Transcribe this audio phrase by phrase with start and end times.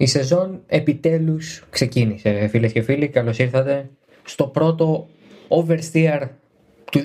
[0.00, 3.90] Η σεζόν επιτέλους ξεκίνησε φίλες και φίλοι, καλώς ήρθατε
[4.24, 5.08] στο πρώτο
[5.48, 6.28] Oversteer
[6.90, 7.00] του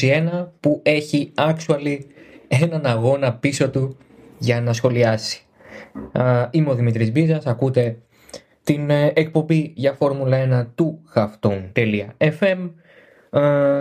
[0.00, 1.98] 2021 που έχει actually
[2.48, 3.96] έναν αγώνα πίσω του
[4.38, 5.42] για να σχολιάσει.
[6.50, 7.98] Είμαι ο Δημήτρης Μπίζας, ακούτε
[8.62, 12.70] την ε, εκπομπή για Φόρμουλα 1 του halftone.fm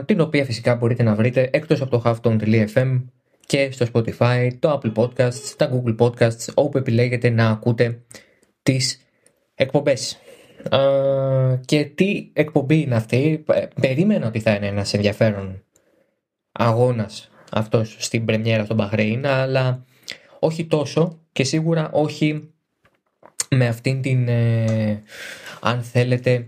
[0.06, 3.02] την οποία φυσικά μπορείτε να βρείτε εκτός από το halftone.fm
[3.46, 8.00] και στο Spotify, το Apple Podcasts, τα Google Podcasts όπου επιλέγετε να ακούτε
[8.68, 9.00] τις
[9.56, 10.20] εκπομπές.
[11.66, 13.44] και τι εκπομπή είναι αυτή,
[13.82, 15.64] περίμενα ότι θα είναι ένας ενδιαφέρον
[16.52, 19.86] αγώνας αυτός στην πρεμιέρα στον Μπαχρέιν, αλλά
[20.40, 22.50] όχι τόσο και σίγουρα όχι
[23.50, 25.04] με αυτήν την, ε,
[25.62, 26.48] αν θέλετε,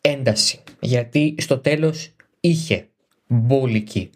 [0.00, 0.60] ένταση.
[0.80, 2.88] Γιατί στο τέλος είχε
[3.26, 4.10] μπόλικη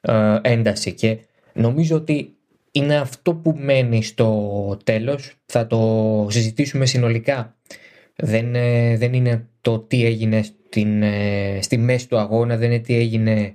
[0.00, 1.18] ε, ένταση και
[1.52, 2.35] νομίζω ότι
[2.76, 5.32] είναι αυτό που μένει στο τέλος.
[5.46, 7.56] Θα το συζητήσουμε συνολικά.
[8.16, 12.80] Δεν, ε, δεν είναι το τι έγινε στην, ε, στη μέση του αγώνα, δεν είναι
[12.80, 13.54] τι έγινε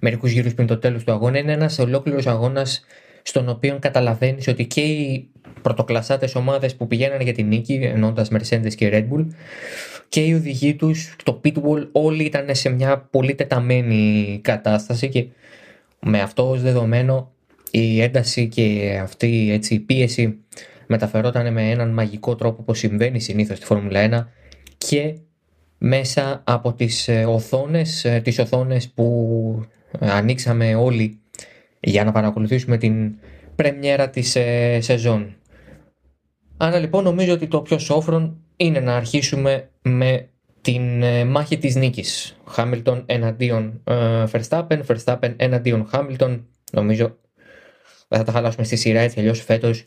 [0.00, 1.38] μερικούς γύρους πριν το τέλος του αγώνα.
[1.38, 2.84] Είναι ένας ολόκληρος αγώνας
[3.22, 5.30] στον οποίο καταλαβαίνεις ότι και οι
[5.62, 9.26] πρωτοκλασσάτες ομάδες που πηγαίνανε για την νίκη, ενώντας Mercedes και Red Bull,
[10.08, 15.26] και οι οδηγοί τους, το pitwall, όλοι ήταν σε μια πολύ τεταμένη κατάσταση και
[16.00, 17.35] με αυτό ως δεδομένο
[17.70, 20.38] η ένταση και αυτή έτσι, η πίεση
[20.86, 24.26] μεταφερόταν με έναν μαγικό τρόπο όπως συμβαίνει συνήθως στη Φόρμουλα 1
[24.78, 25.14] και
[25.78, 29.66] μέσα από τις ε, οθόνες, ε, τις οθόνες που
[29.98, 31.20] ε, ανοίξαμε όλοι
[31.80, 33.14] για να παρακολουθήσουμε την
[33.56, 34.36] πρεμιέρα της
[34.78, 35.36] σεζόν.
[36.56, 40.28] Άρα λοιπόν νομίζω ότι το πιο σόφρον είναι να αρχίσουμε με
[40.60, 42.36] την μάχη της νίκης.
[42.46, 43.82] Χάμιλτον εναντίον
[44.32, 46.46] Verstappen, Verstappen εναντίον Χάμιλτον.
[46.72, 47.16] Νομίζω
[48.18, 49.86] θα τα χαλάσουμε στη σειρά έτσι αλλιώς φέτος.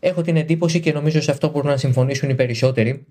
[0.00, 3.06] Έχω την εντύπωση και νομίζω σε αυτό μπορούν να συμφωνήσουν οι περισσότεροι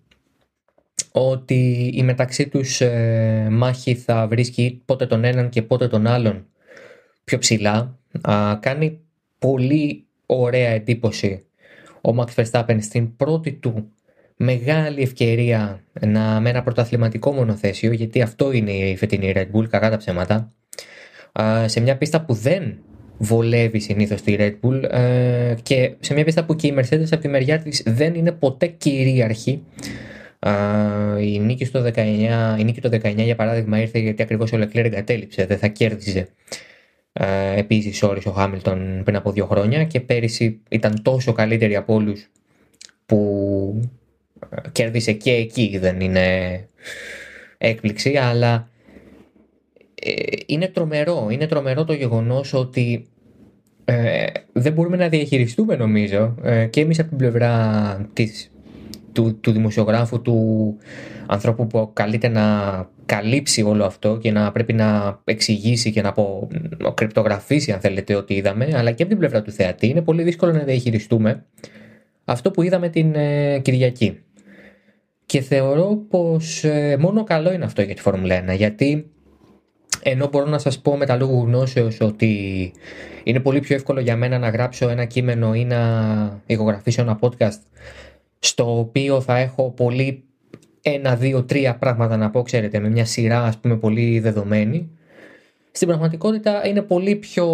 [1.11, 6.45] ότι η μεταξύ τους ε, μάχη θα βρίσκει πότε τον έναν και πότε τον άλλον
[7.23, 7.99] πιο ψηλά.
[8.21, 8.99] Α, κάνει
[9.39, 11.45] πολύ ωραία εντύπωση
[12.01, 13.91] ο Max Verstappen στην πρώτη του
[14.35, 19.89] μεγάλη ευκαιρία να, με ένα πρωταθληματικό μονοθέσιο γιατί αυτό είναι η φετινή Red Bull, κακά
[19.89, 20.53] τα ψέματα
[21.41, 22.77] α, σε μια πίστα που δεν
[23.17, 27.21] βολεύει συνήθως τη Red Bull ε, και σε μια πίστα που και η Mercedes από
[27.21, 29.63] τη μεριά της δεν είναι ποτέ κυρίαρχη.
[31.19, 31.99] Η νίκη, στο 19,
[32.59, 36.27] η νίκη το 19 για παράδειγμα ήρθε γιατί ακριβώς ο Leclerc εγκατέλειψε, δεν θα κέρδιζε.
[37.13, 41.93] Ε, επίσης όρις ο Χάμιλτον πριν από δύο χρόνια και πέρυσι ήταν τόσο καλύτερη από
[41.93, 42.29] όλους
[43.05, 43.89] που
[44.49, 46.67] ε, κέρδισε και εκεί δεν είναι
[47.57, 48.69] έκπληξη αλλά
[50.45, 53.07] είναι τρομερό, είναι τρομερό το γεγονός ότι
[53.85, 58.51] ε, δεν μπορούμε να διαχειριστούμε νομίζω ε, και εμείς από την πλευρά της,
[59.11, 60.77] του, του δημοσιογράφου, του
[61.25, 62.43] ανθρώπου που καλείται να
[63.05, 66.47] καλύψει όλο αυτό και να πρέπει να εξηγήσει και να απο,
[66.93, 70.51] κρυπτογραφήσει αν θέλετε ότι είδαμε, αλλά και από την πλευρά του θεατή είναι πολύ δύσκολο
[70.51, 71.45] να διαχειριστούμε
[72.25, 74.19] αυτό που είδαμε την ε, Κυριακή.
[75.25, 79.12] Και θεωρώ πως ε, μόνο καλό είναι αυτό για τη Φόρμουλα 1, γιατί
[80.03, 82.71] ενώ μπορώ να σας πω με τα λόγου γνώσεως ότι
[83.23, 87.59] είναι πολύ πιο εύκολο για μένα να γράψω ένα κείμενο ή να ηχογραφήσω ένα podcast
[88.39, 90.23] στο οποίο θα έχω πολύ
[90.81, 94.89] ένα, δύο, τρία πράγματα να πω, ξέρετε, με μια σειρά ας πούμε πολύ δεδομένη.
[95.71, 97.47] Στην πραγματικότητα είναι πολύ πιο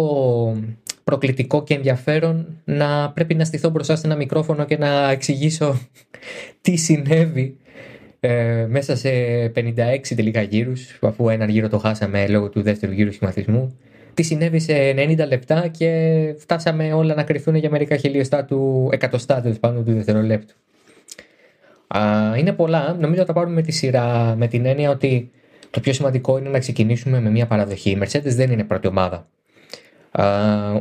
[1.04, 5.80] προκλητικό και ενδιαφέρον να πρέπει να στηθώ μπροστά σε ένα μικρόφωνο και να εξηγήσω
[6.60, 7.56] τι συνέβη
[8.20, 9.10] ε, μέσα σε
[9.54, 13.78] 56 τελικά γύρους, αφού έναν γύρο το χάσαμε λόγω του δεύτερου γύρου σχηματισμού,
[14.14, 15.90] τι συνέβη σε 90 λεπτά και
[16.38, 20.54] φτάσαμε όλα να κρυφθούν για μερικά χιλιοστά του εκατοστά πάνω του δευτερολέπτου.
[21.86, 22.00] Α,
[22.36, 22.96] είναι πολλά.
[23.00, 25.30] Νομίζω θα τα πάρουμε με τη σειρά με την έννοια ότι
[25.70, 27.90] το πιο σημαντικό είναι να ξεκινήσουμε με μια παραδοχή.
[27.90, 29.26] Η Mercedes δεν είναι πρώτη ομάδα.
[30.10, 30.24] Α,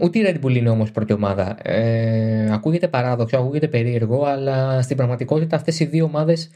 [0.02, 1.58] ούτε η Red Bull είναι όμως πρώτη ομάδα.
[1.62, 6.50] Ε, ακούγεται παράδοξο, ακούγεται περίεργο, αλλά στην πραγματικότητα αυτές οι δύο ομάδες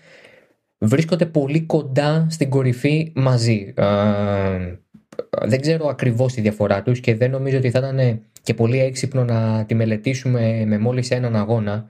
[0.83, 3.73] βρίσκονται πολύ κοντά στην κορυφή μαζί.
[5.45, 9.23] δεν ξέρω ακριβώς τη διαφορά τους και δεν νομίζω ότι θα ήταν και πολύ έξυπνο
[9.23, 11.85] να τη μελετήσουμε με μόλις έναν αγώνα.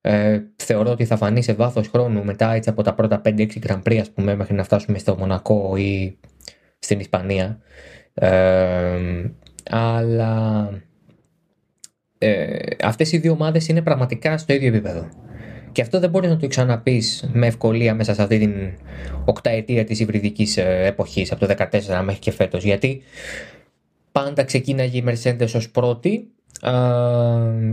[0.00, 3.82] Ε, θεωρώ ότι θα φανεί σε βάθος χρόνου μετά έτσι από τα πρώτα 5-6 Grand
[3.82, 6.18] Prix ας πούμε μέχρι να φτάσουμε στο Μονακό ή
[6.78, 7.58] στην Ισπανία.
[8.14, 8.98] Ε,
[9.70, 10.68] αλλά
[12.18, 15.08] ε, αυτές οι δύο ομάδες είναι πραγματικά στο ίδιο επίπεδο.
[15.72, 18.54] Και αυτό δεν μπορείς να το ξαναπείς με ευκολία μέσα σε αυτή την
[19.24, 22.64] οκταετία της υβριδικής ε, εποχής από το 2014 μέχρι και φέτος.
[22.64, 23.02] Γιατί
[24.12, 26.32] πάντα ξεκίναγε η Mercedes ως πρώτη,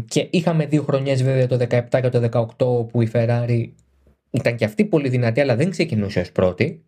[0.08, 3.70] και είχαμε δύο χρονιές βέβαια το 17 και το 18 που η Ferrari
[4.32, 6.84] ήταν και αυτή πολύ δυνατή αλλά δεν ξεκινούσε ως πρώτη.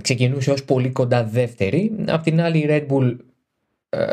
[0.00, 1.92] ξεκινούσε ως πολύ κοντά δεύτερη.
[2.06, 3.16] Απ' την άλλη η Red Bull
[3.88, 4.06] ε,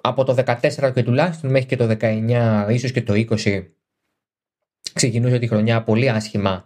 [0.00, 3.64] από το 14 και τουλάχιστον μέχρι και το 19 ίσως και το 20
[4.96, 6.64] ξεκινούσε τη χρονιά πολύ άσχημα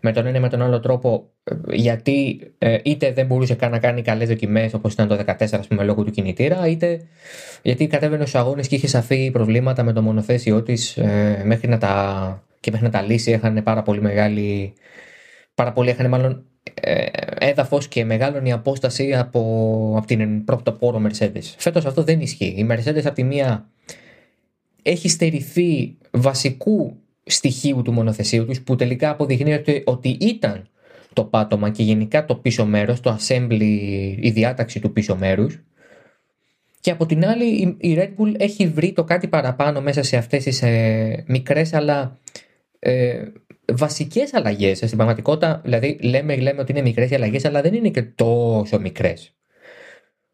[0.00, 1.30] με τον ένα με τον άλλο τρόπο
[1.70, 5.66] γιατί ε, είτε δεν μπορούσε καν να κάνει καλές δοκιμές όπως ήταν το 14 ας
[5.66, 7.00] πούμε λόγω του κινητήρα είτε
[7.62, 11.78] γιατί κατέβαινε στους αγώνες και είχε σαφή προβλήματα με το μονοθέσιό της ε, μέχρι να
[11.78, 14.72] τα, και μέχρι να τα λύσει είχαν πάρα πολύ μεγάλη
[15.54, 16.44] πάρα πολύ είχαν μάλλον
[16.74, 17.06] ε,
[17.38, 19.40] έδαφος και μεγάλωνη απόσταση από,
[19.96, 21.54] από την πρωτοπόρο Mercedes.
[21.56, 22.54] Φέτος αυτό δεν ισχύει.
[22.56, 23.68] Η Mercedes από τη μία
[24.82, 26.96] έχει στερηθεί βασικού
[27.30, 30.68] στοιχείου του μονοθεσίου τους που τελικά αποδεικνύεται ότι ήταν
[31.12, 35.60] το πάτωμα και γενικά το πίσω μέρος, το assembly, η διάταξη του πίσω μέρους
[36.80, 40.44] και από την άλλη η Red Bull έχει βρει το κάτι παραπάνω μέσα σε αυτές
[40.44, 42.18] τις ε, μικρές αλλά
[42.78, 43.22] ε,
[43.72, 44.76] βασικές αλλαγές.
[44.76, 48.80] Στην πραγματικότητα δηλαδή λέμε, λέμε ότι είναι μικρές οι αλλαγές αλλά δεν είναι και τόσο
[48.80, 49.34] μικρές.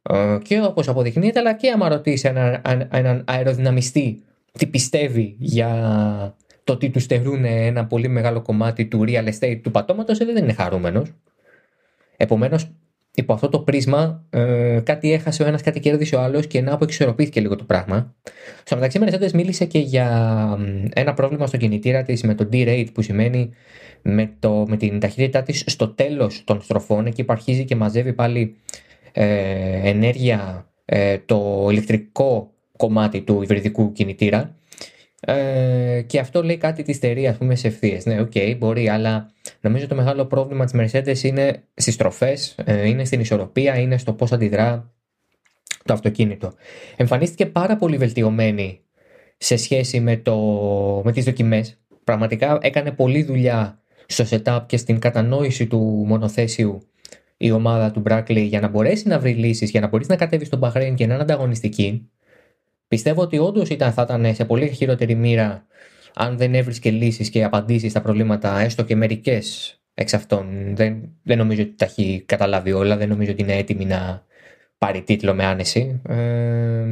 [0.03, 4.23] Ε, και όπως αποδεικνύεται αλλά και άμα ρωτήσει έναν, έναν αεροδυναμιστή
[4.53, 9.71] τι πιστεύει για το ότι τους στερούν ένα πολύ μεγάλο κομμάτι του real estate του
[9.71, 11.13] πατώματος ε, δεν είναι χαρούμενος.
[12.17, 12.71] Επομένως,
[13.15, 16.79] υπό αυτό το πρίσμα, ε, κάτι έχασε ο ένας, κάτι κέρδισε ο άλλος και να
[16.83, 18.15] εξισορροπήθηκε λίγο το πράγμα.
[18.65, 20.09] Στο μεταξύ, Mercedes μίλησε και για
[20.95, 23.51] ένα πρόβλημα στο κινητήρα της με το D-rate, που σημαίνει
[24.03, 28.13] με, το, με την ταχύτητά της στο τέλος των στροφών, εκεί που αρχίζει και μαζεύει
[28.13, 28.57] πάλι
[29.13, 34.56] ε, ενέργεια ε, το ηλεκτρικό κομμάτι του υβριδικού κινητήρα
[35.27, 38.05] ε, και αυτό λέει κάτι της εταιρείας, ας πούμε, σε ευθείες.
[38.05, 39.31] Ναι, OK, okay, μπορεί, αλλά
[39.61, 44.13] νομίζω το μεγάλο πρόβλημα της Mercedes είναι στις στροφέ, ε, είναι στην ισορροπία, είναι στο
[44.13, 44.93] πώς αντιδρά
[45.85, 46.53] το αυτοκίνητο.
[46.97, 48.81] Εμφανίστηκε πάρα πολύ βελτιωμένη
[49.37, 50.37] σε σχέση με, το,
[51.05, 51.79] με τις δοκιμές.
[52.05, 56.83] Πραγματικά έκανε πολλή δουλειά στο setup και στην κατανόηση του μονοθέσιου
[57.37, 60.47] η ομάδα του Brackley για να μπορέσει να βρει λύσεις, για να μπορείς να κατέβεις
[60.47, 62.11] στον Bahrain και να είναι ανταγωνιστική.
[62.89, 65.67] Πιστεύω ότι όντως θα ήταν σε πολύ χειρότερη μοίρα
[66.19, 70.77] αν δεν έβρισκε λύσεις και απαντήσεις στα προβλήματα, έστω και μερικές εξ αυτών.
[70.77, 74.25] Δεν, δεν νομίζω ότι τα έχει καταλάβει όλα, δεν νομίζω ότι είναι έτοιμη να
[74.79, 76.01] πάρει τίτλο με άνεση.
[76.09, 76.85] Ε,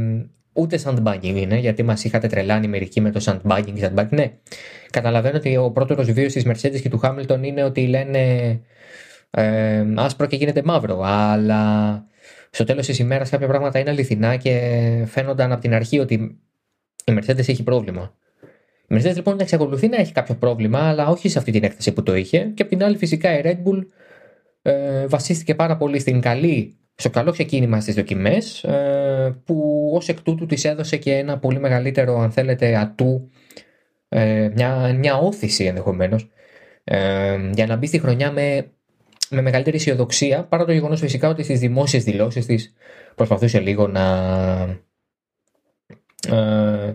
[0.53, 3.79] ούτε sandbagging είναι, γιατί μας είχατε τρελάνει μερικοί με το sandbagging.
[3.81, 4.09] sandbagging.
[4.11, 4.33] Ναι,
[4.91, 8.21] καταλαβαίνω ότι ο πρώτος βίος της Mercedes και του Hamilton είναι ότι λένε
[9.31, 12.05] ε, άσπρο και γίνεται μαύρο, αλλά
[12.55, 14.53] στο τέλος της ημέρας κάποια πράγματα είναι αληθινά και
[15.07, 16.15] φαίνονταν από την αρχή ότι
[17.05, 18.15] η Mercedes έχει πρόβλημα.
[18.89, 22.03] Η Mercedes λοιπόν εξακολουθεί να έχει κάποιο πρόβλημα, αλλά όχι σε αυτή την έκταση που
[22.03, 22.39] το είχε.
[22.55, 23.87] Και από την άλλη, φυσικά η Red Bull
[24.63, 30.21] ε, βασίστηκε πάρα πολύ στην καλή, στο καλό ξεκίνημα στις δοκιμές, ε, που ως εκ
[30.21, 33.31] τούτου της έδωσε και ένα πολύ μεγαλύτερο, αν θέλετε, ατού,
[34.09, 36.29] ε, μια, μια όθηση ενδεχομένως,
[36.85, 38.67] ε, για να μπει στη χρονιά με
[39.35, 42.75] με μεγαλύτερη αισιοδοξία παρά το γεγονός φυσικά ότι στις δημόσιες δηλώσεις της
[43.15, 44.05] προσπαθούσε λίγο να
[46.29, 46.95] ε,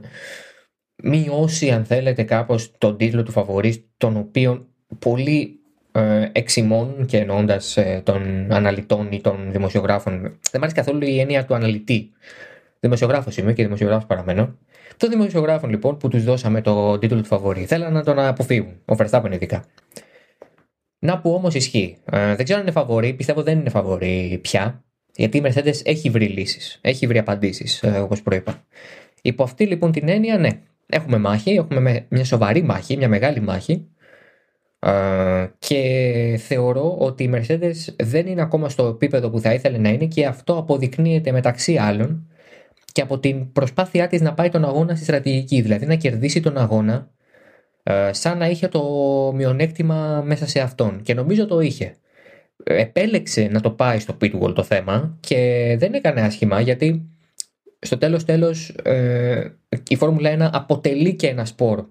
[1.03, 4.67] μειώσει αν θέλετε κάπως τον τίτλο του φαβορή τον οποίο
[4.99, 5.59] πολλοί
[5.91, 10.21] ε, εξημών και εννοώντας ε, των αναλυτών ή των δημοσιογράφων.
[10.21, 12.11] Δεν μου αρέσει καθόλου η έννοια του αναλυτή.
[12.79, 14.55] Δημοσιογράφος είμαι και δημοσιογράφος παραμένω.
[14.97, 18.81] Των δημοσιογράφων λοιπόν που τους δώσαμε το τίτλο του φαβορή θέλαν να τον αποφύγουν.
[18.85, 19.65] Ο Verstappen ειδικά
[20.99, 21.97] να που όμως ισχύει.
[22.11, 24.83] Ε, δεν ξέρω αν είναι φαβορή, πιστεύω δεν είναι φαβορή πια.
[25.15, 28.63] Γιατί η Mercedes έχει βρει λύσεις, έχει βρει απαντήσεις, ε, όπως προείπα.
[29.21, 30.49] Υπό αυτή λοιπόν την έννοια, ναι,
[30.85, 33.87] έχουμε μάχη, έχουμε μια σοβαρή μάχη, μια μεγάλη μάχη.
[34.79, 39.89] Ε, και θεωρώ ότι η Mercedes δεν είναι ακόμα στο επίπεδο που θα ήθελε να
[39.89, 42.29] είναι και αυτό αποδεικνύεται μεταξύ άλλων
[42.91, 46.57] και από την προσπάθειά της να πάει τον αγώνα στη στρατηγική, δηλαδή να κερδίσει τον
[46.57, 47.09] αγώνα
[47.83, 48.81] ε, σαν να είχε το
[49.35, 51.95] μειονέκτημα μέσα σε αυτόν και νομίζω το είχε.
[52.63, 57.09] Επέλεξε να το πάει στο pitwall το θέμα και δεν έκανε άσχημα γιατί
[57.79, 59.57] στο τέλος τέλος ε,
[59.87, 61.85] η Φόρμουλα 1 αποτελεί και ένα σπορ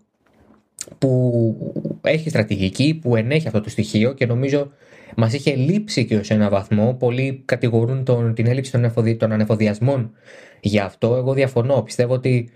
[0.98, 4.70] που έχει στρατηγική, που ενέχει αυτό το στοιχείο και νομίζω
[5.16, 6.94] μας είχε λείψει και ως ένα βαθμό.
[6.94, 10.12] Πολλοί κατηγορούν τον, την έλλειψη των, εφοδι, των ανεφοδιασμών
[10.60, 11.16] για αυτό.
[11.16, 11.82] Εγώ διαφωνώ.
[11.82, 12.50] Πιστεύω ότι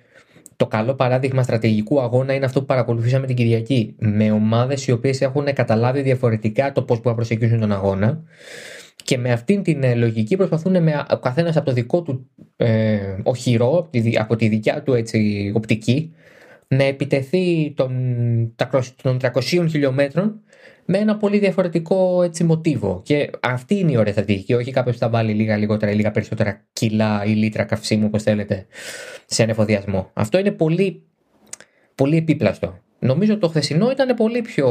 [0.57, 3.95] το καλό παράδειγμα στρατηγικού αγώνα είναι αυτό που παρακολουθήσαμε την Κυριακή.
[3.99, 8.23] Με ομάδες οι οποίες έχουν καταλάβει διαφορετικά το πώς μπορούν να προσεγγίσουν τον αγώνα
[9.05, 13.17] και με αυτήν την ε, λογική προσπαθούν με ο καθένας από το δικό του ε,
[13.23, 16.13] οχυρό, από τη, από τη δικιά του έτσι, οπτική,
[16.69, 17.93] να επιτεθεί των,
[19.03, 20.41] των 300 χιλιόμετρων
[20.85, 23.01] με ένα πολύ διαφορετικό έτσι, μοτίβο.
[23.05, 24.55] Και αυτή είναι η ωραία στρατηγική.
[24.55, 28.23] Όχι κάποιος που θα βάλει λίγα λιγότερα ή λίγα περισσότερα κιλά ή λίτρα καυσίμου, όπως
[28.23, 28.67] θέλετε,
[29.27, 30.11] σε ανεφοδιασμό.
[30.13, 31.03] Αυτό είναι πολύ,
[31.95, 32.79] πολύ επίπλαστο.
[32.99, 34.69] Νομίζω το χθεσινό ήταν πολύ πιο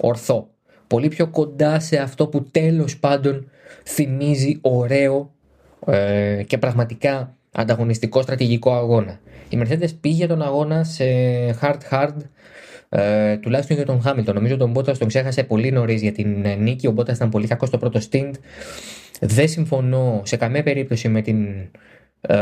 [0.00, 0.48] ορθό.
[0.86, 3.50] Πολύ πιο κοντά σε αυτό που τέλος πάντων
[3.84, 5.32] θυμίζει ωραίο
[5.86, 9.20] ε, και πραγματικά ανταγωνιστικό στρατηγικό αγώνα.
[9.48, 11.04] Η Mercedes πήγε τον αγώνα σε
[11.60, 12.16] hard-hard
[12.96, 14.34] ε, τουλάχιστον για τον Χάμιλτον.
[14.34, 16.86] Νομίζω τον Μπότα τον ξέχασε πολύ νωρίς για την ε, νίκη.
[16.86, 18.30] Ο Μπότα ήταν πολύ κακός στο πρώτο stint.
[19.20, 21.46] Δεν συμφωνώ σε καμία περίπτωση με την.
[22.20, 22.36] Ε,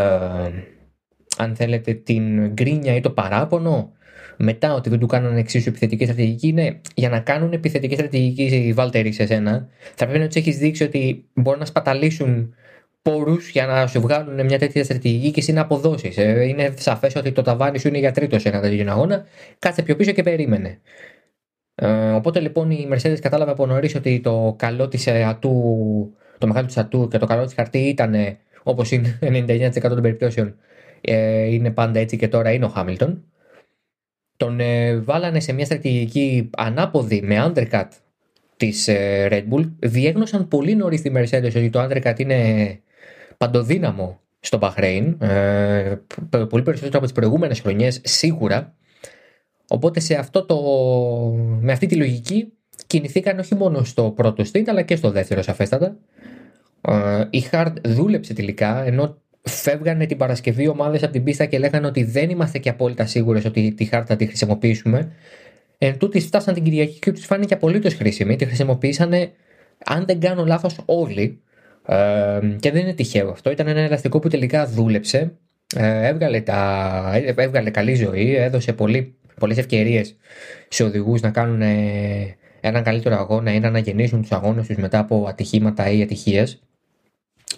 [1.37, 3.93] αν θέλετε, την γκρίνια ή το παράπονο
[4.37, 8.73] μετά ότι δεν του κάνανε εξίσου επιθετική στρατηγική είναι για να κάνουν επιθετική στρατηγική οι
[8.73, 9.69] Βάλτεροι σε σένα.
[9.95, 12.55] Θα πρέπει να τους έχεις δείξει ότι μπορούν να σπαταλήσουν
[13.03, 16.17] πόρους για να σου βγάλουν μια τέτοια στρατηγική και εσύ να αποδώσεις.
[16.17, 19.25] Ε, είναι σαφές ότι το ταβάνι σου είναι για τρίτος σε ένα τέτοιο αγώνα.
[19.59, 20.81] Κάτσε πιο πίσω και περίμενε.
[21.75, 26.67] Ε, οπότε λοιπόν η Mercedes κατάλαβε από νωρίς ότι το καλό της ατού, το μεγάλο
[26.67, 28.15] της ατού και το καλό της χαρτί ήταν
[28.63, 29.19] όπως είναι
[29.49, 30.57] 99% των περιπτώσεων.
[31.01, 33.25] Ε, είναι πάντα έτσι και τώρα είναι ο Χάμιλτον.
[34.37, 37.89] Τον ε, βάλανε σε μια στρατηγική ανάποδη με undercut
[38.57, 39.71] της ε, Red Bull.
[39.79, 42.81] Διέγνωσαν πολύ νωρίς τη Mercedes ότι το undercut είναι
[43.43, 45.95] παντοδύναμο στο Bahrain, ε,
[46.49, 48.75] πολύ περισσότερο από τις προηγούμενες χρονιές σίγουρα.
[49.69, 50.57] Οπότε σε αυτό το,
[51.61, 52.53] με αυτή τη λογική
[52.87, 55.97] κινηθήκαν όχι μόνο στο πρώτο stint αλλά και στο δεύτερο σαφέστατα.
[56.81, 61.87] Ε, η Hard δούλεψε τελικά ενώ φεύγανε την Παρασκευή ομάδες από την πίστα και λέγανε
[61.87, 65.13] ότι δεν είμαστε και απόλυτα σίγουρες ότι τη Hard θα τη χρησιμοποιήσουμε.
[65.79, 68.37] Εν τούτη φτάσαν την Κυριακή και τους φάνηκε απολύτως χρήσιμη.
[68.37, 69.13] Τη χρησιμοποίησαν,
[69.85, 71.43] αν δεν κάνω λάθος, όλοι
[72.61, 73.51] και δεν είναι τυχαίο αυτό.
[73.51, 75.33] Ήταν ένα ελαστικό που τελικά δούλεψε.
[75.77, 80.17] Ε, έβγαλε, τα, έβγαλε καλή ζωή, έδωσε πολύ, πολλές ευκαιρίες
[80.69, 84.99] σε οδηγούς να κάνουν ε, έναν καλύτερο αγώνα ή να αναγεννήσουν τους αγώνες τους μετά
[84.99, 86.63] από ατυχήματα ή ατυχίες.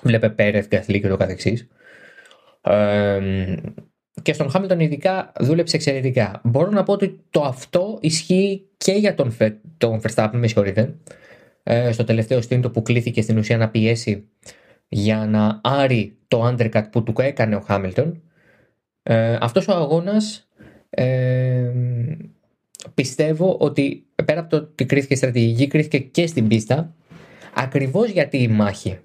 [0.03, 1.69] Βλέπε Πέρεθ, Γκαθλή και το καθεξής.
[4.23, 6.41] και στον Χάμιλτον ειδικά δούλεψε εξαιρετικά.
[6.45, 9.37] Μπορώ να πω ότι το αυτό ισχύει και για τον,
[9.79, 10.95] τον Verstappen, με συγχωρείτε.
[11.67, 14.29] Ε, στο τελευταίο στήντο που κλήθηκε στην ουσία να πιέσει
[14.89, 18.23] για να άρει το undercut που του έκανε ο Χάμιλτον.
[19.03, 20.49] Ε, αυτός ο αγώνας
[20.91, 21.71] ε,
[22.95, 26.95] πιστεύω ότι πέρα από το ότι κρίθηκε στρατηγική, κρίθηκε και στην πίστα
[27.55, 28.99] ακριβώς γιατί η μάχη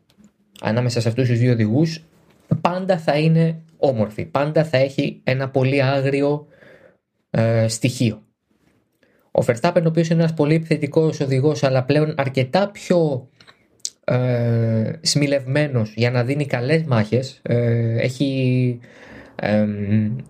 [0.62, 2.04] ανάμεσα σε αυτούς τους δύο οδηγούς
[2.62, 6.48] πάντα θα είναι όμορφη, πάντα θα έχει ένα πολύ άγριο
[7.30, 8.24] ε, στοιχείο.
[9.40, 13.28] Ο Verstappen, ο οποίος είναι ένας πολύ επιθετικός οδηγός, αλλά πλέον αρκετά πιο
[14.04, 18.80] ε, σμιλευμένος για να δίνει καλές μάχες, ε, έχει
[19.36, 19.66] ε,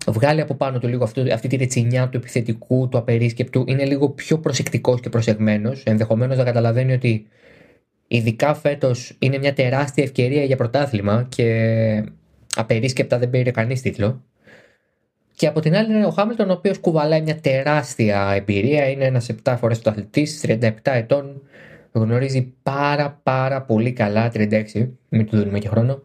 [0.06, 3.64] βγάλει από πάνω του λίγο αυτή, αυτή τη ρετσινιά του επιθετικού, του απερίσκεπτου.
[3.66, 5.82] Είναι λίγο πιο προσεκτικός και προσεγμένος.
[5.84, 7.26] Ενδεχομένως να καταλαβαίνει ότι
[8.08, 12.04] ειδικά φέτος είναι μια τεράστια ευκαιρία για πρωτάθλημα και
[12.56, 14.22] απερίσκεπτα δεν πήρε κανείς τίτλο.
[15.40, 18.88] Και από την άλλη είναι ο Χάμιλτον, ο οποίος κουβαλάει μια τεράστια εμπειρία.
[18.88, 21.42] Είναι ένας 7 φορές του αθλητής, 37 ετών.
[21.92, 26.02] Γνωρίζει πάρα πάρα πολύ καλά, 36, μην του δίνουμε και χρόνο.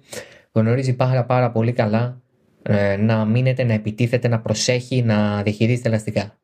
[0.51, 2.22] Γνωρίζει πάρα πάρα πολύ καλά
[2.62, 6.38] ε, να μείνεται, να επιτίθεται, να προσέχει, να διαχειρίζεται ελαστικά.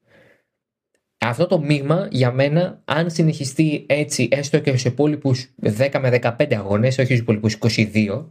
[1.17, 6.53] Αυτό το μείγμα για μένα, αν συνεχιστεί έτσι έστω και στους υπόλοιπους 10 με 15
[6.53, 8.25] αγώνες, όχι στους υπόλοιπους 22,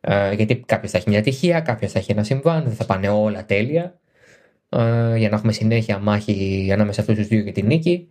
[0.00, 3.08] ε, γιατί κάποιος θα έχει μια ατυχία, κάποιος θα έχει ένα συμβάν, δεν θα πάνε
[3.08, 3.98] όλα τέλεια.
[4.68, 8.08] Ε, για να έχουμε συνέχεια μάχη ανάμεσα αυτούς τους δύο για την νίκη.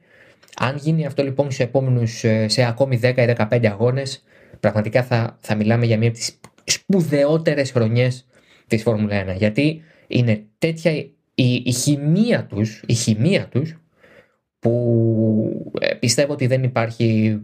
[0.60, 4.24] Αν γίνει αυτό λοιπόν σε επόμενους, ε, σε ακόμη 10 ή 15 αγώνες,
[4.60, 8.28] πραγματικά θα, θα μιλάμε για μία από τις σπουδαιότερες χρονιές
[8.68, 9.36] της Φόρμουλα 1.
[9.38, 11.14] Γιατί είναι τέτοια η,
[11.66, 13.78] η χημεία τους, η χημεία τους,
[14.60, 17.40] που πιστεύω ότι δεν υπάρχει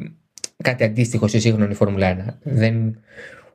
[0.64, 2.34] κάτι αντίστοιχο στη σύγχρονη Φόρμουλα 1.
[2.44, 3.00] Δεν,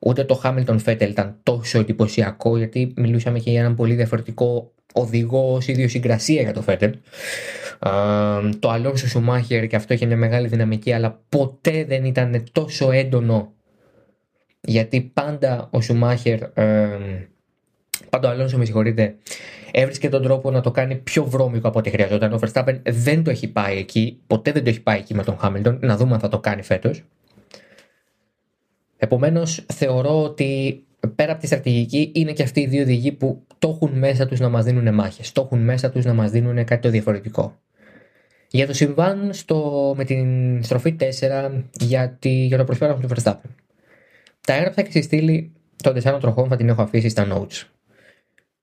[0.01, 5.55] Ούτε το Hamilton Vettel ήταν τόσο εντυπωσιακό γιατί μιλούσαμε και για έναν πολύ διαφορετικό οδηγό
[5.55, 6.93] ως ιδιοσυγκρασία για το Vettel.
[8.59, 13.53] το Alonso Schumacher και αυτό είχε μια μεγάλη δυναμική αλλά ποτέ δεν ήταν τόσο έντονο
[14.61, 16.39] γιατί πάντα ο Schumacher,
[18.11, 19.15] πάντα ο Alonso με συγχωρείτε,
[19.71, 22.33] έβρισκε τον τρόπο να το κάνει πιο βρώμικο από ό,τι χρειαζόταν.
[22.33, 25.37] Ο Verstappen δεν το έχει πάει εκεί, ποτέ δεν το έχει πάει εκεί με τον
[25.43, 27.03] Hamilton, να δούμε αν θα το κάνει φέτος.
[28.99, 30.83] Επομένως, θεωρώ ότι
[31.15, 34.41] πέρα από τη στρατηγική είναι και αυτοί οι δύο οδηγοί που το έχουν μέσα τους
[34.41, 35.33] να μας δίνουν μάχες.
[35.33, 37.59] Το έχουν μέσα τους να μας δίνουν κάτι το διαφορετικό.
[38.51, 43.51] Για το συμβάν στο, με την στροφή 4 για, τη, για το προσφέρον του Verstappen.
[44.41, 45.53] Τα έγραψα και στη στήλη
[45.83, 47.67] των 4 τροχών θα την έχω αφήσει στα notes.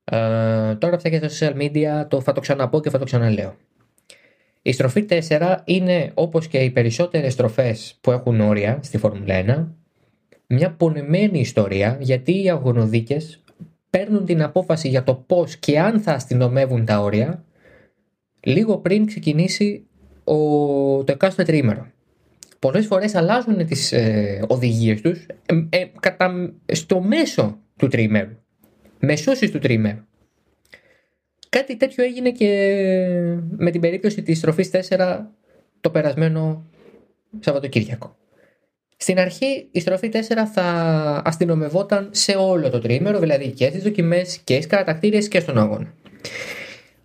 [0.04, 3.56] Ε, τώρα πια στα social media το θα το ξαναπώ και θα το ξαναλέω.
[4.62, 9.85] Η στροφή 4 είναι όπως και οι περισσότερες στροφές που έχουν όρια στη Φόρμουλα 1
[10.48, 13.44] μια πονεμένη ιστορία γιατί οι αγωνοδίκες
[13.90, 17.44] παίρνουν την απόφαση για το πώς και αν θα αστυνομεύουν τα όρια
[18.40, 19.86] λίγο πριν ξεκινήσει
[20.24, 20.36] ο,
[21.04, 21.88] το εκάστοτε τρίμερο.
[22.60, 28.38] Πολλές φορές αλλάζουν τις ε, οδηγίες τους ε, ε, κατά, στο μέσο του τρίμερου.
[29.00, 30.06] Μεσούσεις του τρίμερου.
[31.50, 32.48] Κάτι τέτοιο έγινε και
[33.58, 35.20] με την περίπτωση της στροφής 4
[35.82, 36.66] το περασμένο
[37.40, 38.16] Σαββατοκύριακο.
[38.98, 40.18] Στην αρχή η στροφή 4
[40.54, 40.64] θα
[41.26, 45.94] αστυνομευόταν σε όλο το τρίμερο, δηλαδή και στις δοκιμές και στις κατακτήριες και στον αγώνα.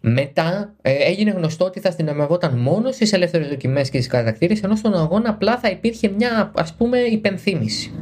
[0.00, 4.76] Μετά ε, έγινε γνωστό ότι θα αστυνομευόταν μόνο στις ελεύθερες δοκιμές και στις κατακτήριες, ενώ
[4.76, 7.92] στον αγώνα απλά θα υπήρχε μια ας πούμε υπενθύμηση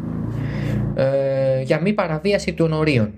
[0.95, 3.13] ε, για μη παραβίαση των ορίων.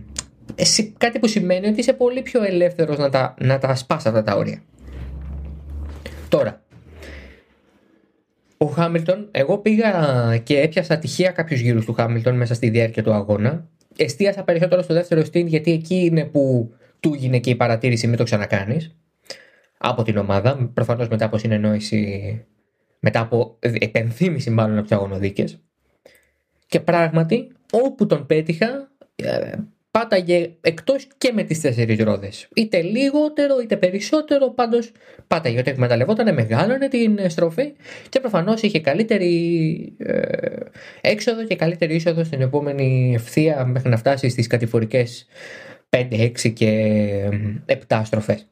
[0.55, 0.65] Ε,
[0.99, 4.37] κάτι που σημαίνει ότι είσαι πολύ πιο ελεύθερος να τα, να τα σπάς αυτά τα
[4.37, 4.63] όρια.
[6.29, 6.63] Τώρα,
[8.65, 9.93] ο Χάμιλτον, εγώ πήγα
[10.43, 13.69] και έπιασα τυχαία κάποιους γύρους του Χάμιλτον μέσα στη διάρκεια του αγώνα.
[13.97, 18.17] Εστίασα περισσότερο στο δεύτερο στυλ γιατί εκεί είναι που του έγινε και η παρατήρηση μην
[18.17, 18.97] το ξανακάνεις
[19.79, 20.71] από την ομάδα.
[20.75, 22.45] Προφανώς μετά από συνεννόηση,
[23.01, 25.61] μετά από επενθύμηση μάλλον από τους αγωνοδίκες.
[26.67, 29.53] Και πράγματι, όπου τον πέτυχα, ε,
[29.91, 32.49] πάταγε εκτός και με τις τέσσερις ρόδες.
[32.55, 34.93] Είτε λιγότερο είτε περισσότερο, πάντως
[35.27, 37.73] πάταγε ότι εκμεταλλευόταν, μεγάλωνε την στροφή
[38.09, 40.23] και προφανώς είχε καλύτερη ε,
[41.01, 45.27] έξοδο και καλύτερη είσοδο στην επόμενη ευθεία μέχρι να φτάσει στις κατηφορικές
[45.91, 47.29] 5, 6 και
[47.89, 48.47] 7 στροφές.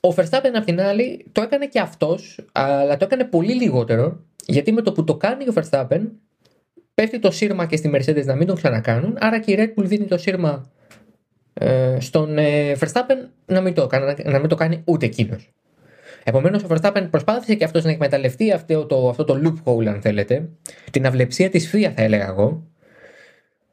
[0.00, 4.72] Ο Verstappen απ' την άλλη το έκανε και αυτός, αλλά το έκανε πολύ λιγότερο γιατί
[4.72, 6.00] με το που το κάνει ο Verstappen
[6.94, 9.84] πέφτει το σύρμα και στη Mercedes να μην τον ξανακάνουν, άρα και η Red Bull
[9.84, 10.70] δίνει το σύρμα
[11.54, 13.88] ε, στον ε, Verstappen να μην, το,
[14.24, 15.52] να μην το κάνει ούτε εκείνος.
[16.24, 20.48] Επομένως, ο Verstappen προσπάθησε και αυτός να εκμεταλλευτεί αυτό το, αυτό το loophole, αν θέλετε,
[20.90, 22.66] την αυλεψία της FIA, θα έλεγα εγώ,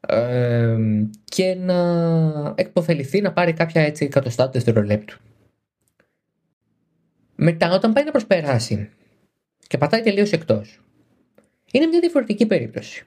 [0.06, 0.76] ε,
[1.24, 1.78] και να
[2.54, 5.18] εκποφεληθεί να πάρει κάποια έτσι εκατοστά του δευτερολέπτου.
[7.34, 8.90] Μετά, όταν πάει να προσπεράσει
[9.66, 10.80] και πατάει τελείως εκτός,
[11.72, 13.04] είναι μια διαφορετική περίπτωση.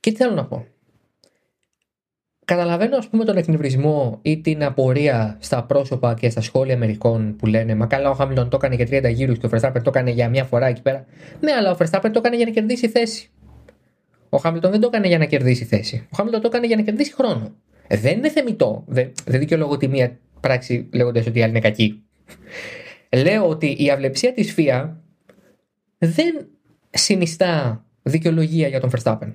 [0.00, 0.66] Και τι θέλω να πω.
[2.44, 7.46] Καταλαβαίνω ας πούμε τον εκνευρισμό ή την απορία στα πρόσωπα και στα σχόλια μερικών που
[7.46, 10.10] λένε Μα καλά ο Χάμιλτον το έκανε για 30 γύρους και ο Verstappen το έκανε
[10.10, 11.04] για μια φορά εκεί πέρα.
[11.40, 13.30] Ναι, αλλά ο Verstappen το έκανε για να κερδίσει θέση.
[14.28, 16.06] Ο Χάμιλτον δεν το έκανε για να κερδίσει θέση.
[16.10, 17.54] Ο Χάμιλτον το έκανε για να κερδίσει χρόνο.
[17.86, 18.84] Ε, δεν είναι θεμητό.
[18.86, 22.02] Δεν, δεν δικαιολογώ τη μία πράξη λέγοντας ότι η άλλη είναι κακή.
[23.12, 24.90] Λέω ότι η αυλεψία της FIA
[25.98, 26.48] δεν
[26.90, 29.32] συνιστά δικαιολογία για τον Verstappen.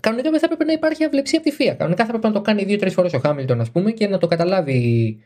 [0.00, 1.74] Κανονικά δεν θα έπρεπε να υπάρχει αυλεψία από τη FIA.
[1.76, 4.26] Κανονικά θα έπρεπε να το κάνει δύο-τρεις φορές ο Χάμιλτον, ας πούμε, και να το,
[4.26, 5.18] καταλάβει,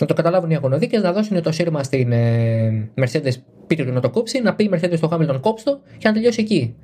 [0.00, 3.32] να το καταλάβουν οι αγωνοδίκες, να δώσουν το σύρμα στην ε, Mercedes,
[3.66, 6.40] πείτε του να το κόψει, να πει η Mercedes στο Χάμιλτον κόψτο και να τελειώσει
[6.40, 6.74] εκεί.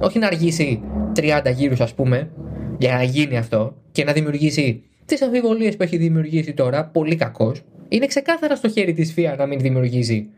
[0.00, 0.82] Όχι να αργήσει
[1.16, 2.30] 30 γύρους, ας πούμε,
[2.78, 7.62] για να γίνει αυτό και να δημιουργήσει τις αμφιβολίες που έχει δημιουργήσει τώρα, πολύ κακός.
[7.88, 10.28] Είναι ξεκάθαρα στο χέρι της FIA να μην δημιουργήσει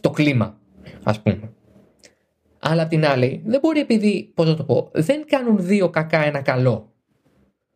[0.00, 0.58] το κλίμα,
[1.02, 1.50] ας πούμε.
[2.68, 6.24] Αλλά απ' την άλλη, δεν μπορεί επειδή, πώς να το πω, δεν κάνουν δύο κακά
[6.24, 6.92] ένα καλό.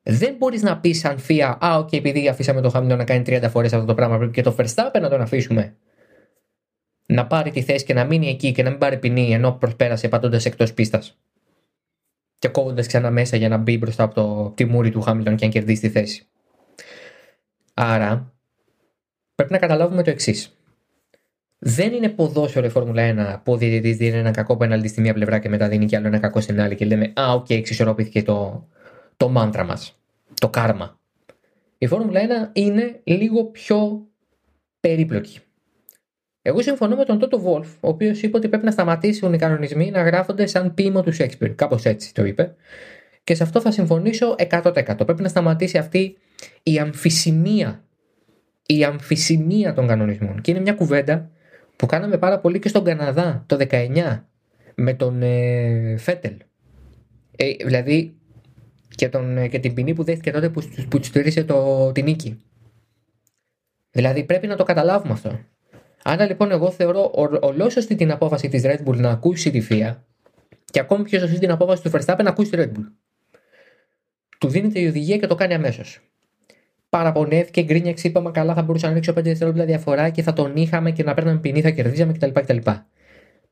[0.02, 3.22] Δεν μπορείς να πεις σαν FIA, Α, OK, okay, επειδή αφήσαμε το Χάμιλτον να κάνει
[3.26, 5.76] 30 φορές αυτό το πράγμα, πρέπει και το Verstappen να τον αφήσουμε.
[7.06, 10.08] Να πάρει τη θέση και να μείνει εκεί και να μην πάρει ποινή ενώ προσπέρασε
[10.08, 11.18] πατώντας εκτός πίστας.
[12.38, 15.50] Και κόβοντας ξανά μέσα για να μπει μπροστά από τη μούρη του Χάμιλτον και να
[15.52, 16.26] κερδίσει τη θέση.
[17.74, 18.34] Άρα,
[19.34, 20.59] πρέπει να καταλάβουμε το εξής.
[21.62, 25.14] Δεν είναι ποδόσφαιρο η Φόρμουλα 1 που ο διαιτητής δίνει ένα κακό πέναλτι στη μία
[25.14, 27.54] πλευρά και μετά δίνει και άλλο ένα κακό στην άλλη και λέμε Α, OK, okay,
[27.54, 28.68] εξισορροπήθηκε το,
[29.16, 29.98] το μάντρα μας.
[30.40, 30.98] Το κάρμα.
[31.78, 34.06] Η Φόρμουλα 1 είναι λίγο πιο
[34.80, 35.38] περίπλοκη.
[36.42, 39.90] Εγώ συμφωνώ με τον Τότο Βολφ, ο οποίος είπε ότι πρέπει να σταματήσουν οι κανονισμοί
[39.90, 41.54] να γράφονται σαν ποίημα του Σέξπιρ.
[41.54, 42.54] Κάπως έτσι το είπε.
[43.24, 44.72] Και σε αυτό θα συμφωνήσω 100%.
[44.96, 46.16] Πρέπει να σταματήσει αυτή
[46.62, 47.84] η αμφισημία.
[48.66, 50.40] Η αμφισημία των κανονισμών.
[50.40, 51.30] Και είναι μια κουβέντα
[51.80, 54.20] που κάναμε πάρα πολύ και στον Καναδά το 19
[54.74, 56.36] με τον ε, Φέτελ.
[57.36, 58.14] Ε, δηλαδή
[58.94, 62.04] και, τον, ε, και την ποινή που δέχτηκε τότε που, που του στήρισε το, την
[62.04, 62.42] νίκη.
[63.90, 65.40] Δηλαδή πρέπει να το καταλάβουμε αυτό.
[66.02, 69.96] Άρα λοιπόν εγώ θεωρώ ολόσωστη την απόφαση της Red Bull να ακούσει τη FIA
[70.64, 72.92] και ακόμη πιο σωστή την απόφαση του Verstappen να ακούσει τη Red Bull.
[74.38, 76.09] Του δίνεται η οδηγία και το κάνει αμέσως
[76.90, 80.90] παραπονέθηκε, γκρίνιαξε, είπαμε καλά θα μπορούσα να ρίξω 5 δευτερόλεπτα διαφορά και θα τον είχαμε
[80.90, 82.30] και να παίρναμε ποινή, θα κερδίζαμε κτλ.
[82.32, 82.56] κτλ.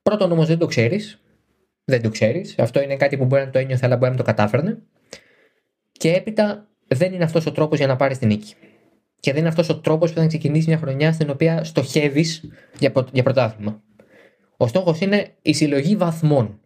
[0.03, 1.23] Πρώτον όμως δεν το ξέρεις.
[1.85, 2.59] Δεν το ξέρεις.
[2.59, 4.79] Αυτό είναι κάτι που μπορεί να το ένιωθε, αλλά μπορεί να το κατάφερνε.
[5.93, 8.55] Και έπειτα δεν είναι αυτός ο τρόπος για να πάρεις την νίκη.
[9.21, 12.93] Και δεν είναι αυτός ο τρόπος που θα ξεκινήσεις μια χρονιά στην οποία στοχεύεις για,
[13.13, 13.83] για πρωτάθλημα.
[14.57, 16.61] Ο στόχος είναι η συλλογή βαθμών.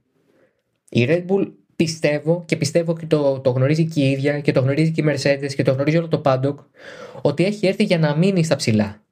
[0.89, 1.53] Η Red Bull
[1.83, 5.05] πιστεύω και πιστεύω και το, το γνωρίζει και η ίδια και το γνωρίζει και η
[5.09, 6.55] Mercedes και το γνωρίζει όλο το Paddock
[7.23, 9.03] ότι έχει έρθει για να μείνει στα ψηλά.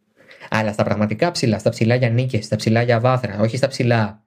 [0.51, 4.25] Αλλά στα πραγματικά ψηλά, στα ψηλά για νίκες, στα ψηλά για βάθρα, όχι στα ψηλά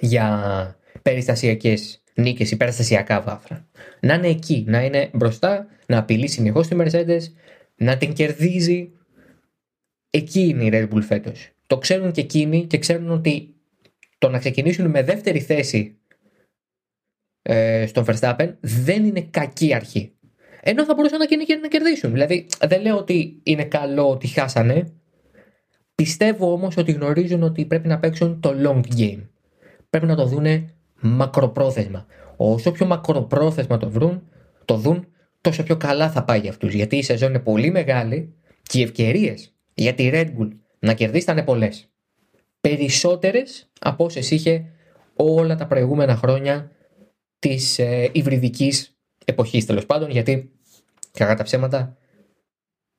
[0.00, 3.68] για περιστασιακές νίκες ή περιστασιακά βάθρα.
[4.00, 7.22] Να είναι εκεί, να είναι μπροστά, να απειλεί συνεχώς τη Mercedes,
[7.76, 8.90] να την κερδίζει.
[10.10, 11.48] Εκεί είναι η Red Bull φέτος.
[11.66, 13.54] Το ξέρουν και εκείνοι και ξέρουν ότι
[14.18, 15.96] το να ξεκινήσουν με δεύτερη θέση
[17.42, 20.12] ε, στον Verstappen δεν είναι κακή αρχή.
[20.60, 21.26] Ενώ θα μπορούσαν να,
[21.60, 22.12] να κερδίσουν.
[22.12, 24.92] Δηλαδή, δεν λέω ότι είναι καλό ότι χάσανε.
[25.94, 29.28] Πιστεύω όμως ότι γνωρίζουν ότι πρέπει να παίξουν το long game.
[29.90, 32.06] Πρέπει να το δούνε μακροπρόθεσμα.
[32.36, 34.22] Όσο πιο μακροπρόθεσμα το βρουν,
[34.64, 35.06] το δουν,
[35.40, 36.74] τόσο πιο καλά θα πάει για αυτούς.
[36.74, 41.24] Γιατί η σεζόν είναι πολύ μεγάλη και οι ευκαιρίες για τη Red Bull να κερδίσει
[41.24, 41.88] θα είναι πολλές.
[42.60, 44.64] Περισσότερες από όσε είχε
[45.16, 46.70] όλα τα προηγούμενα χρόνια
[47.42, 50.10] της ε, υβριδικής εποχής τέλος πάντων.
[50.10, 50.50] Γιατί,
[51.12, 51.96] κατά τα ψέματα,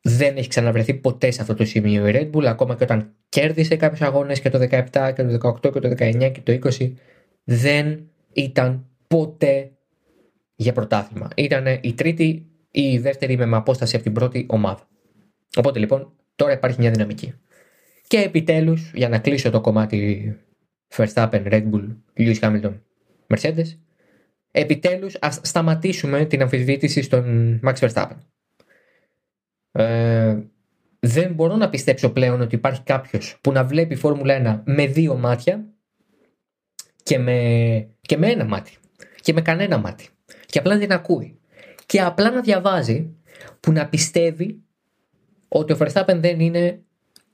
[0.02, 3.76] δεν έχει ξαναβρεθεί ποτέ σε αυτό το σημείο η Red Bull, ακόμα και όταν κέρδισε
[3.76, 6.94] κάποιους αγώνες και το 17 και το 18 και το 19 και το 20,
[7.44, 9.72] δεν ήταν ποτέ
[10.56, 11.28] για πρωτάθλημα.
[11.36, 14.88] Ήταν η τρίτη ή η δεύτερη με απόσταση από την πρώτη ομάδα.
[15.58, 17.34] Οπότε λοιπόν τώρα υπάρχει μια δυναμική.
[18.08, 20.34] Και επιτέλους, για να κλείσω το κομμάτι
[20.96, 22.74] Verstappen, Red Bull, Lewis Hamilton,
[23.28, 23.78] Mercedes,
[24.56, 28.18] επιτέλους ας σταματήσουμε την αμφισβήτηση στον Max Verstappen.
[29.72, 30.38] Ε,
[31.00, 35.16] δεν μπορώ να πιστέψω πλέον ότι υπάρχει κάποιος που να βλέπει Φόρμουλα 1 με δύο
[35.16, 35.66] μάτια
[37.04, 38.78] και με, και με ένα μάτι
[39.22, 40.08] και με κανένα μάτι
[40.46, 41.40] και απλά δεν ακούει
[41.86, 43.16] και απλά να διαβάζει
[43.60, 44.64] που να πιστεύει
[45.48, 46.82] ότι ο Verstappen δεν είναι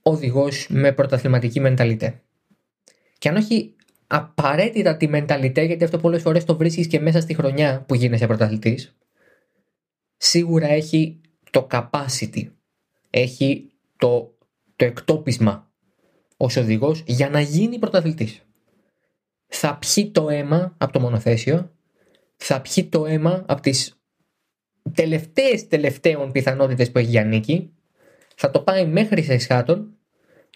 [0.02, 2.20] οδηγός με πρωταθληματική μενταλιτέ.
[3.18, 3.74] Και αν όχι
[4.12, 8.26] απαραίτητα τη μενταλιτέ, γιατί αυτό πολλές φορές το βρίσκεις και μέσα στη χρονιά που γίνεσαι
[8.26, 8.96] πρωταθλητής,
[10.16, 11.20] σίγουρα έχει
[11.50, 12.50] το capacity,
[13.10, 14.36] έχει το,
[14.76, 15.70] το εκτόπισμα
[16.36, 18.42] ως οδηγός για να γίνει πρωταθλητής.
[19.46, 21.70] Θα πιει το αίμα από το μονοθέσιο,
[22.36, 24.00] θα πιει το αίμα από τις
[24.94, 27.72] τελευταίες τελευταίων πιθανότητες που έχει για νίκη,
[28.36, 29.96] θα το πάει μέχρι σε εσχάτων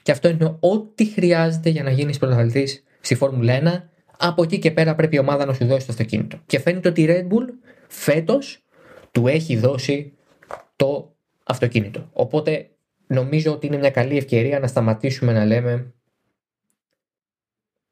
[0.03, 3.88] και αυτό είναι ό,τι χρειάζεται για να γίνεις πρωταθλητής στη Φόρμουλα 1.
[4.19, 6.40] Από εκεί και πέρα πρέπει η ομάδα να σου δώσει το αυτοκίνητο.
[6.47, 7.47] Και φαίνεται ότι η Red Bull
[7.88, 8.62] φέτος
[9.12, 10.12] του έχει δώσει
[10.77, 12.09] το αυτοκίνητο.
[12.12, 12.71] Οπότε
[13.07, 15.95] νομίζω ότι είναι μια καλή ευκαιρία να σταματήσουμε να λέμε.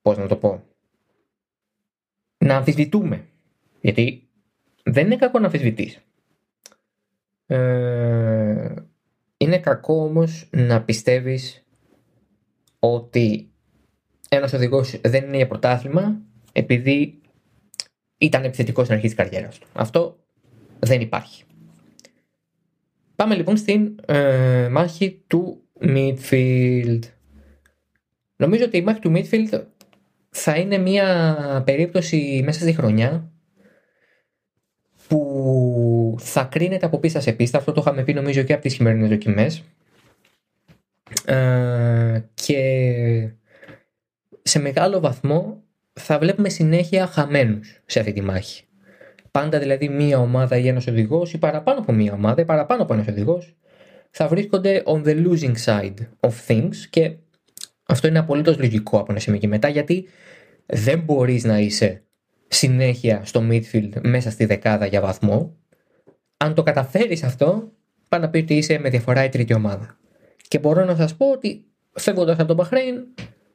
[0.03, 0.63] Πώς να το πω.
[2.39, 3.27] Να αμφισβητούμε.
[3.81, 4.29] Γιατί
[4.83, 5.99] δεν είναι κακό να αμφισβητείς.
[7.47, 8.75] Ε,
[9.37, 11.65] είναι κακό όμως να πιστεύεις
[12.79, 13.52] ότι
[14.37, 16.21] ένας οδηγός δεν είναι για πρωτάθλημα
[16.53, 17.21] επειδή
[18.19, 19.67] ήταν επιθετικός στην αρχή της καριέρας του.
[19.73, 20.19] Αυτό
[20.79, 21.45] δεν υπάρχει.
[23.17, 26.99] Πάμε λοιπόν στην ε, μάχη του midfield.
[28.37, 29.63] Νομίζω ότι η μάχη του midfield
[30.31, 33.31] θα είναι μια περίπτωση μέσα στη χρονιά
[35.09, 37.59] που θα κρίνεται από πίστα σε πίστα.
[37.59, 39.63] Αυτό το είχαμε πει νομίζω και από τις σημερινές δοκιμές.
[41.25, 42.59] Ε, και
[44.43, 48.65] σε μεγάλο βαθμό θα βλέπουμε συνέχεια χαμένους σε αυτή τη μάχη.
[49.31, 52.95] Πάντα δηλαδή μία ομάδα ή ένας οδηγός ή παραπάνω από μία ομάδα ή παραπάνω από
[52.95, 53.55] ένας οδηγός
[54.11, 57.17] θα βρίσκονται on the losing side of things και
[57.87, 60.09] αυτό είναι απολύτως λογικό από ένα σημείο και μετά γιατί
[60.67, 62.03] δεν μπορείς να είσαι
[62.49, 65.57] συνέχεια στο midfield μέσα στη δεκάδα για βαθμό.
[66.37, 67.73] Αν το καταφέρεις αυτό,
[68.09, 69.97] πάει να πεις ότι είσαι με διαφορά η τρίτη ομάδα.
[70.49, 72.95] Και μπορώ να σας πω ότι φεύγοντας από τον Μπαχρέιν,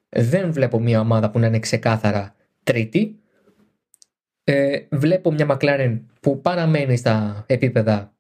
[0.10, 3.20] δεν βλέπω μια ομάδα που να είναι ξεκάθαρα τρίτη.
[4.44, 8.16] Ε, βλέπω μια McLaren που παραμένει στα επίπεδα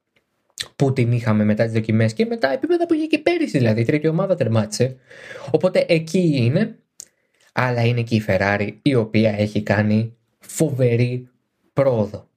[0.76, 3.86] που την είχαμε μετά τις δοκιμές και μετά επίπεδα που είχε και πέρυσι δηλαδή, η
[3.86, 4.95] τρίτη ομάδα τερμάτισε.
[5.52, 6.78] Οπότε εκεί είναι,
[7.54, 11.30] αλλά είναι και η Ferrari η οποία έχει κάνει φοβερή
[11.73, 12.30] πρόοδο.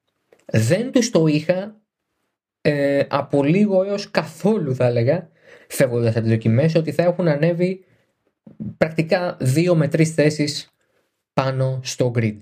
[0.47, 1.81] Δεν τους το είχα
[2.61, 5.29] ε, από λίγο έως καθόλου θα έλεγα
[5.69, 7.85] φεύγοντας από τις δοκιμές ότι θα έχουν ανέβει
[8.77, 10.75] πρακτικά δύο με τρεις θέσεις
[11.33, 12.37] πάνω στο grid.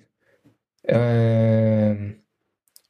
[0.81, 1.95] Ε,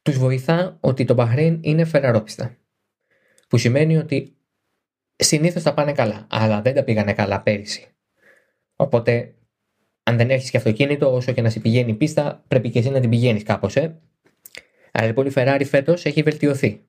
[0.01, 2.55] τους βοηθά ότι το Bahrain είναι φεραρόπιστα.
[3.47, 4.35] Που σημαίνει ότι
[5.15, 7.87] συνήθως θα πάνε καλά, αλλά δεν τα πήγανε καλά πέρυσι.
[8.75, 9.33] Οπότε
[10.03, 12.89] αν δεν έχεις και αυτοκίνητο, όσο και να σε πηγαίνει η πίστα, πρέπει και εσύ
[12.89, 13.99] να την πηγαίνεις κάπως, ε.
[14.91, 16.81] Αλλά λοιπόν η Ferrari φέτος έχει βελτιωθεί.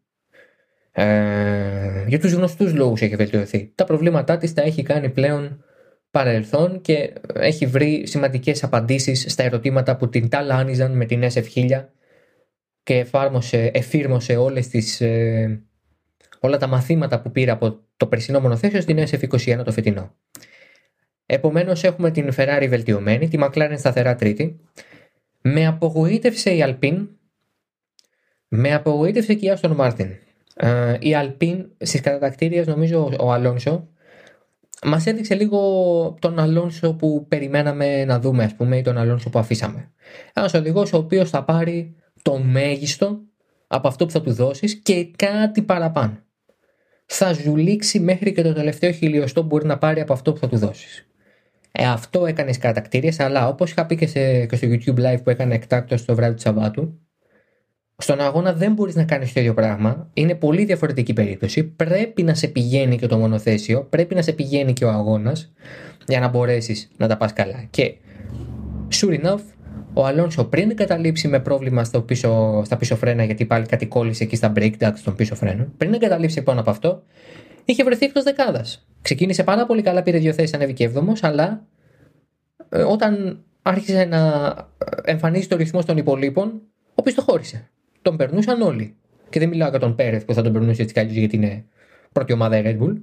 [0.93, 3.73] Ε, για τους γνωστούς λόγους έχει βελτιωθεί.
[3.75, 5.65] Τα προβλήματά της τα έχει κάνει πλέον
[6.11, 11.85] παρελθόν και έχει βρει σημαντικές απαντήσεις στα ερωτήματα που την ταλάνιζαν με την SF1000
[12.83, 15.63] και εφάρμοσε, εφήρμοσε όλες τις, ε,
[16.41, 20.15] όλα τα μαθήματα που πήρε από το περσινό μονοθέσιο στην SF21 το φετινό.
[21.27, 24.61] Επομένως έχουμε την Ferrari βελτιωμένη, τη McLaren σταθερά τρίτη.
[25.41, 27.07] Με απογοήτευσε η Alpine,
[28.49, 30.11] με απογοήτευσε και η Aston Martin.
[30.55, 33.89] Ε, η Alpine στις κατατακτήριες νομίζω ο Αλόνσο
[34.87, 35.61] Μας έδειξε λίγο
[36.21, 39.91] τον Αλόνσο που περιμέναμε να δούμε, ας πούμε, ή τον Αλόνσο που αφήσαμε.
[40.33, 43.21] Ένας οδηγός ο οποίος θα πάρει το μέγιστο
[43.67, 46.19] από αυτό που θα του δώσεις και κάτι παραπάνω.
[47.07, 50.49] Θα ζουλήξει μέχρι και το τελευταίο χιλιοστό που μπορεί να πάρει από αυτό που θα
[50.49, 51.07] του δώσεις.
[51.73, 55.23] Ε, αυτό έκανε στις κατακτήριες, αλλά όπως είχα πει και, σε, και στο YouTube Live
[55.23, 57.01] που έκανε εκτάκτο το βράδυ του Σαββάτου,
[58.01, 60.11] στον αγώνα δεν μπορείς να κάνεις το ίδιο πράγμα.
[60.15, 61.65] Είναι πολύ διαφορετική περίπτωση.
[61.65, 65.53] Πρέπει να σε πηγαίνει και το μονοθέσιο, πρέπει να σε πηγαίνει και ο αγώνας
[66.07, 67.65] για να μπορέσεις να τα πας καλά.
[67.71, 67.95] Και
[68.93, 69.41] sure enough,
[69.93, 74.23] ο Αλόνσο πριν εγκαταλείψει με πρόβλημα στο πίσω, στα πίσω φρένα, γιατί πάλι κάτι κόλλησε
[74.23, 77.03] εκεί στα breakdowns των πίσω φρένων, πριν εγκαταλείψει πάνω από αυτό,
[77.65, 78.87] είχε βρεθεί εκτός δεκάδας.
[79.03, 81.67] Ξεκίνησε πάρα πολύ καλά, πήρε δύο θέσεις, ανέβηκε έβδομος, αλλά
[82.69, 84.53] ε, όταν άρχισε να
[85.05, 86.61] εμφανίζει το ρυθμό των υπολείπων,
[86.95, 87.71] ο χώρισε
[88.03, 88.97] τον περνούσαν όλοι.
[89.29, 91.65] Και δεν μιλάω για τον Πέρεθ που θα τον περνούσε έτσι κι γιατί είναι
[92.13, 92.97] πρώτη ομάδα η Red Bull.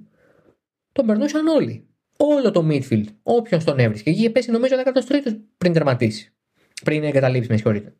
[0.91, 1.87] Τον περνούσαν όλοι.
[2.17, 3.05] Όλο το midfield.
[3.23, 4.09] Όποιον τον έβρισκε.
[4.09, 6.33] Είχε πέσει νομίζω 13ο πριν τερματίσει.
[6.83, 7.93] Πριν εγκαταλείψει, με συγχωρείτε.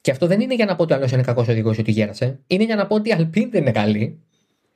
[0.00, 2.40] Και αυτό δεν είναι για να πω ότι ο άλλος είναι κακός οδηγός ότι γέρασε.
[2.46, 4.22] Είναι για να πω ότι η Alpine δεν είναι καλή.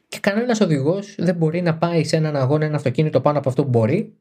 [0.08, 3.62] Και κανένας οδηγός δεν μπορεί να πάει σε έναν αγώνα ένα αυτοκίνητο πάνω από αυτό
[3.62, 4.16] που μπορεί.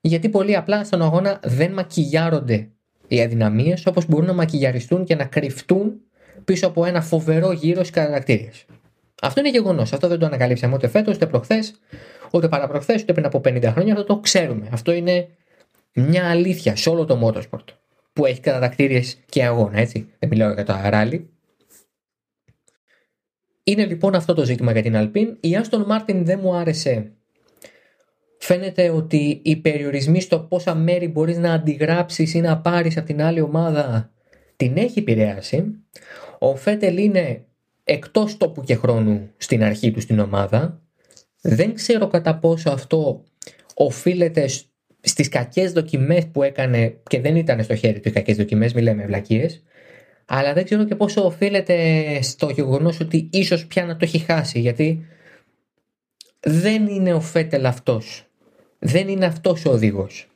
[0.00, 2.70] Γιατί πολύ απλά στον αγώνα δεν μακιγιάρονται
[3.14, 6.00] οι αδυναμίες όπως μπορούν να μακιγιαριστούν και να κρυφτούν
[6.44, 8.50] πίσω από ένα φοβερό γύρο στις κατακτήριε.
[9.22, 9.92] Αυτό είναι γεγονός.
[9.92, 11.74] Αυτό δεν το ανακαλύψαμε ούτε φέτος, ούτε προχθές,
[12.32, 13.92] ούτε παραπροχθές, ούτε πριν από 50 χρόνια.
[13.92, 14.68] Αυτό το ξέρουμε.
[14.72, 15.28] Αυτό είναι
[15.92, 17.64] μια αλήθεια σε όλο το motorsport
[18.12, 20.08] που έχει κατακτήριε και αγώνα, έτσι.
[20.18, 21.30] Δεν μιλάω για το ράλι.
[23.64, 25.36] Είναι λοιπόν αυτό το ζήτημα για την Alpine.
[25.40, 27.12] Η Aston Martin δεν μου άρεσε
[28.44, 33.22] φαίνεται ότι οι περιορισμοί στο πόσα μέρη μπορείς να αντιγράψεις ή να πάρεις από την
[33.22, 34.10] άλλη ομάδα
[34.56, 35.64] την έχει επηρεάσει.
[36.38, 37.44] Ο Φέτελ είναι
[37.84, 40.80] εκτός τόπου και χρόνου στην αρχή του στην ομάδα.
[41.40, 43.24] Δεν ξέρω κατά πόσο αυτό
[43.74, 44.48] οφείλεται
[45.00, 48.84] στις κακές δοκιμές που έκανε και δεν ήταν στο χέρι του οι κακές δοκιμές, μην
[48.84, 49.62] λέμε βλακίες.
[50.24, 51.76] Αλλά δεν ξέρω και πόσο οφείλεται
[52.22, 55.06] στο γεγονός ότι ίσως πια να το έχει χάσει γιατί
[56.40, 58.26] δεν είναι ο Φέτελ αυτός
[58.82, 60.26] δεν είναι αυτός ο οδηγός.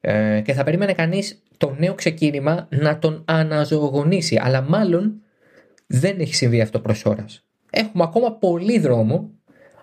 [0.00, 5.22] Ε, και θα περίμενε κανείς το νέο ξεκίνημα να τον αναζωογονήσει, αλλά μάλλον
[5.86, 7.44] δεν έχει συμβεί αυτό προς ώρας.
[7.70, 9.30] Έχουμε ακόμα πολύ δρόμο,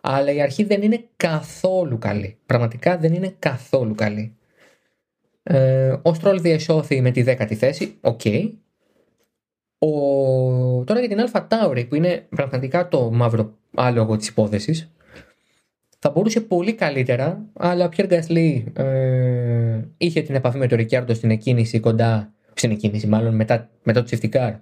[0.01, 2.37] αλλά η αρχή δεν είναι καθόλου καλή.
[2.45, 4.35] Πραγματικά δεν είναι καθόλου καλή.
[5.43, 8.21] Ε, ο Στρόλ διεσώθη με τη δέκατη θέση, οκ.
[8.23, 8.51] Okay.
[9.79, 9.89] Ο...
[10.83, 14.91] Τώρα για την Αλφα Τάουρι που είναι πραγματικά το μαύρο άλογο της υπόθεσης
[15.99, 21.13] θα μπορούσε πολύ καλύτερα, αλλά ο Πιέρ Γκασλή ε, είχε την επαφή με τον Ρικιάρντο
[21.13, 24.53] στην εκκίνηση κοντά, στην εκκίνηση μάλλον μετά, μετά το τσιφτικάρ.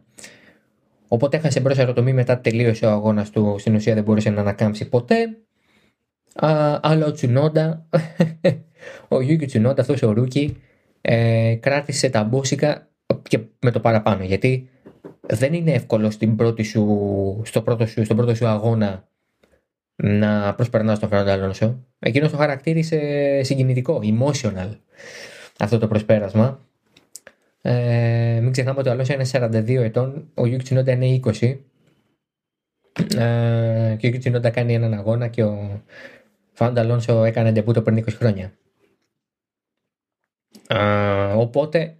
[1.07, 3.55] Οπότε έχασε μπρος αεροτομή μετά τελείωσε ο αγώνας του.
[3.59, 5.37] Στην ουσία δεν μπορούσε να ανακάμψει ποτέ.
[6.35, 7.87] Α, αλλά ο Τσουνόντα,
[9.07, 10.57] ο Γιούγκη Τσουνόντα, αυτός ο Ρούκι,
[11.01, 12.87] ε, κράτησε τα μπόσικα
[13.29, 14.23] και με το παραπάνω.
[14.23, 14.69] Γιατί
[15.21, 19.07] δεν είναι εύκολο στην πρώτη σου, στο πρώτο σου, στον πρώτο σου αγώνα
[20.03, 21.83] να προσπερνά στον Φερνάντο Αλόνσο.
[21.99, 22.99] Εκείνος το χαρακτήρισε
[23.43, 24.77] συγκινητικό, emotional
[25.59, 26.65] αυτό το προσπέρασμα.
[27.61, 31.57] Ε, μην ξεχνάμε ότι ο Αλόνσο είναι 42 ετών, ο Γιούκη Τσινόντα είναι 20.
[33.17, 35.81] Ε, και ο Γιούκη Τσινόντα κάνει έναν αγώνα και ο
[36.51, 38.53] Φερνάντο Αλόνσο έκανε ντεπούτο πριν 20 χρόνια.
[40.67, 41.95] Ε, οπότε,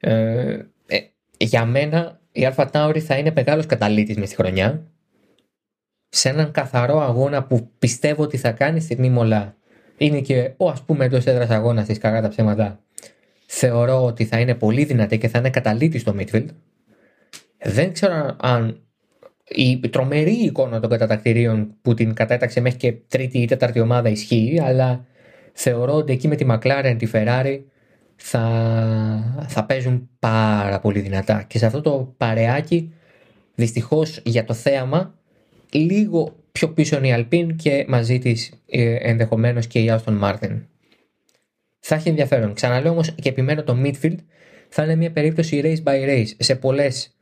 [0.00, 0.58] ε,
[1.36, 4.86] για μένα η Αλφα Τάουρι θα είναι μεγάλος καταλήτης μες στη χρονιά
[6.10, 9.56] σε έναν καθαρό αγώνα που πιστεύω ότι θα κάνει στη Μίμολα
[9.96, 12.80] είναι και ο ας πούμε εντός έδρας αγώνας της κακά τα ψέματα.
[13.46, 16.46] Θεωρώ ότι θα είναι πολύ δυνατή και θα είναι καταλήτη στο midfield.
[17.58, 18.80] Δεν ξέρω αν
[19.48, 24.60] η τρομερή εικόνα των κατατακτηρίων που την κατέταξε μέχρι και τρίτη ή τέταρτη ομάδα ισχύει
[24.62, 25.04] αλλά
[25.52, 27.60] θεωρώ ότι εκεί με τη McLaren, τη Ferrari
[28.16, 31.42] θα, θα παίζουν πάρα πολύ δυνατά.
[31.42, 32.92] Και σε αυτό το παρεάκι
[33.54, 35.14] δυστυχώς για το θέαμα
[35.72, 40.60] λίγο πιο πίσω είναι η Alpine και μαζί της ε, ενδεχομένως και η Aston Martin.
[41.80, 42.54] Θα έχει ενδιαφέρον.
[42.54, 44.16] Ξαναλέω όμως και επιμένω το midfield
[44.68, 46.30] θα είναι μια περίπτωση race by race.
[46.38, 47.14] Σε πολλές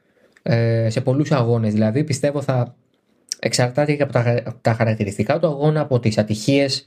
[0.43, 2.75] ε, σε πολλούς αγώνες δηλαδή πιστεύω θα
[3.39, 6.87] εξαρτάται και από τα, τα χαρακτηριστικά του αγώνα, από τις ατυχίες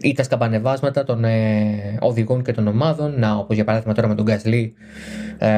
[0.00, 3.18] ή τα σκαμπανεβάσματα των ε, οδηγών και των ομάδων.
[3.18, 4.74] Να, όπως για παράδειγμα τώρα με τον Γκασλή
[5.38, 5.48] ε,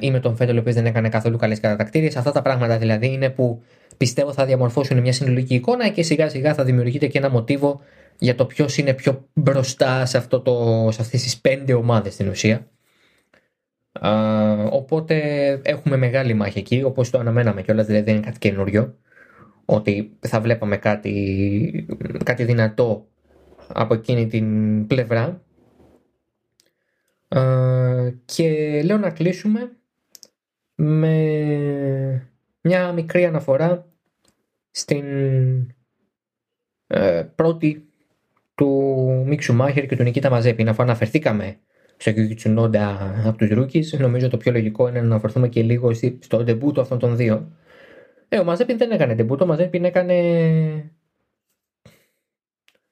[0.00, 2.16] ή με τον Φέτελ, ο οποίος δεν έκανε καθόλου καλές κατατακτήριες.
[2.16, 3.62] Αυτά τα πράγματα δηλαδή είναι που
[3.98, 7.80] πιστεύω θα διαμορφώσουν μια συνολική εικόνα και σιγά σιγά θα δημιουργείται και ένα μοτίβο
[8.18, 12.28] για το ποιος είναι πιο μπροστά σε, αυτό το, σε αυτές τις πέντε ομάδες στην
[12.28, 12.70] ουσία.
[14.00, 15.14] Α, οπότε
[15.64, 18.94] έχουμε μεγάλη μάχη εκεί, όπως το αναμέναμε κιόλας, δηλαδή δεν είναι κάτι καινούριο,
[19.64, 21.86] ότι θα βλέπαμε κάτι,
[22.24, 23.08] κάτι δυνατό
[23.68, 25.42] από εκείνη την πλευρά.
[27.28, 27.42] Α,
[28.24, 29.72] και λέω να κλείσουμε
[30.74, 32.28] με
[32.60, 33.92] μια μικρή αναφορά
[34.70, 35.04] στην
[36.86, 37.88] ε, πρώτη
[38.54, 38.68] του
[39.26, 40.68] Μίξου Μάχερ και του Νικήτα Μαζέπη.
[40.68, 41.58] Αφού αναφερθήκαμε
[41.96, 45.90] στο Τσουνόντα από τους Ρούκη, νομίζω το πιο λογικό είναι να αναφερθούμε και λίγο
[46.20, 47.52] στο ντεμπούτο αυτών των δύο.
[48.28, 50.14] Ε, ο Μαζέπιν δεν έκανε ντεμπούτο, ο Μαζέπιν έκανε.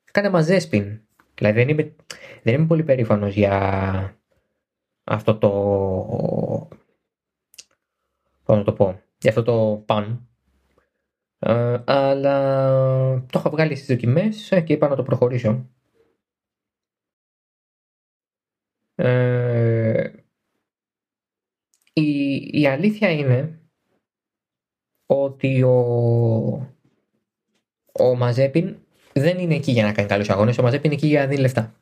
[0.05, 1.01] Έκανε μαζέσπιν.
[1.35, 1.95] Δηλαδή δεν είμαι,
[2.43, 4.19] δεν είμαι πολύ περήφανος για
[5.05, 5.49] αυτό το.
[8.45, 9.01] Πώς να το πω.
[9.19, 10.29] Για αυτό το παν
[11.39, 15.71] ε, αλλά το είχα βγάλει στις δοκιμές και είπα να το προχωρήσω.
[18.95, 20.13] Ε,
[21.93, 23.61] η, η αλήθεια είναι
[25.07, 25.77] ότι ο,
[27.93, 28.77] ο Μαζέπιν
[29.13, 31.41] δεν είναι εκεί για να κάνει καλούς αγώνες, ο Μαζέπιν είναι εκεί για να δίνει
[31.41, 31.81] λεφτά.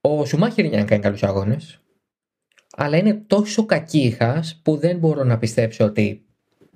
[0.00, 1.80] Ο Σουμάχερ είναι για να κάνει καλούς αγώνες,
[2.80, 6.22] αλλά είναι τόσο κακήχας που δεν μπορώ να πιστέψω ότι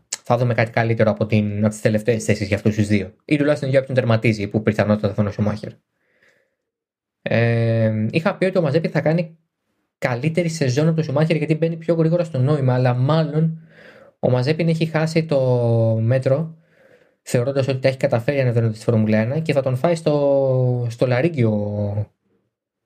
[0.09, 3.15] θα δούμε κάτι καλύτερο από, την, από τις τελευταίες θέσεις για αυτούς τους δύο.
[3.25, 5.71] Ή τουλάχιστον για όποιον τερματίζει, που πιθανότατα θα είναι ο Σουμάχερ.
[7.23, 9.39] Ε, είχα πει ότι ο Μαζέπη θα κάνει
[9.99, 13.61] καλύτερη σεζόν από το Σουμάχερ γιατί μπαίνει πιο γρήγορα στο νόημα, αλλά μάλλον
[14.19, 15.41] ο Μαζέπιν έχει χάσει το
[16.01, 16.57] μέτρο
[17.23, 21.07] θεωρώντας ότι τα έχει καταφέρει ανεβαίνοντα στη Φορμουλά 1 και θα τον φάει στο, στο
[21.07, 22.13] Λαρίγκιο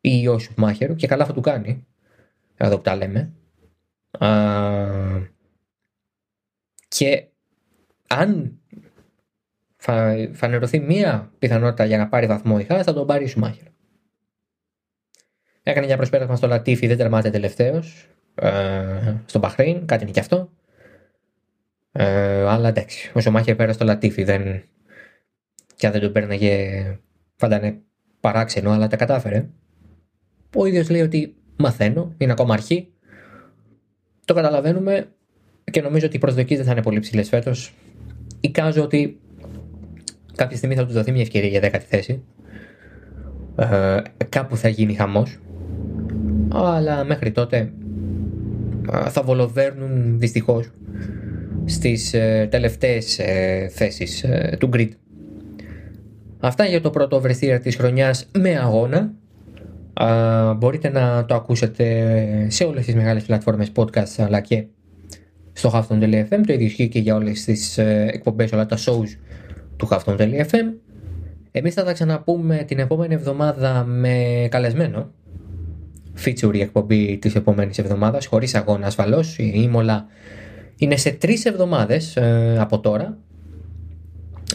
[0.00, 1.86] ή ο Σουμάχερ και καλά θα του κάνει.
[2.56, 3.32] Εδώ που τα λέμε.
[6.88, 7.26] Και
[8.08, 8.58] αν
[10.32, 13.66] φανερωθεί μία πιθανότητα για να πάρει βαθμό η Χά, θα τον πάρει η Σουμάχερ.
[15.62, 18.08] Έκανε μια προσπέρασμα στο Λατίφι, δεν τερμάτισε τελευταίος.
[18.34, 20.50] Ε, στο Μπαχρέιν, κάτι είναι και αυτό.
[21.92, 24.24] Ε, αλλά εντάξει, ο Σουμάχερ πέρασε στο Λατίφι.
[24.24, 24.62] Δεν...
[25.76, 26.98] Και αν δεν τον πέρναγε,
[27.36, 27.80] φαντάνε
[28.20, 29.48] παράξενο, αλλά τα κατάφερε.
[30.54, 32.88] Ο ίδιος λέει ότι μαθαίνω, είναι ακόμα αρχή.
[34.24, 35.08] Το καταλαβαίνουμε
[35.70, 37.74] και νομίζω ότι οι προσδοκίες δεν θα είναι πολύ ψηλές φέτος.
[38.40, 39.20] Εικάζω ότι
[40.36, 42.22] κάποια στιγμή θα τους δοθεί μια ευκαιρία για δέκατη θέση.
[43.56, 45.38] Ε, κάπου θα γίνει χαμός.
[46.52, 47.72] Αλλά μέχρι τότε
[48.92, 50.70] ε, θα βολοβέρνουν δυστυχώς
[51.64, 54.88] στις ε, τελευταίες ε, θέσεις ε, του grid.
[56.40, 59.12] Αυτά για το πρώτο oversteer της χρονιάς με αγώνα.
[60.56, 64.66] Μπορείτε να το ακούσετε σε όλες τις μεγάλες πλατφόρμες podcast αλλά και
[65.52, 66.40] στο Hafton.fm.
[66.46, 69.16] Το ίδιο ισχύει και για όλες τις ε, εκπομπές, όλα τα shows
[69.76, 70.72] του Hafton.fm.
[71.50, 75.10] Εμείς θα τα ξαναπούμε την επόμενη εβδομάδα με καλεσμένο.
[76.24, 79.38] Feature η εκπομπή της επόμενης εβδομάδας, χωρίς αγώνα ασφαλώς.
[79.38, 80.06] Η Ήμολα
[80.76, 83.18] είναι σε τρεις εβδομάδες ε, από τώρα.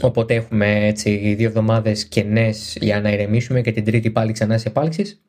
[0.01, 4.67] Οπότε έχουμε έτσι δύο εβδομάδες κενές για να ηρεμήσουμε και την τρίτη πάλι ξανά σε
[4.67, 5.19] επάλξει.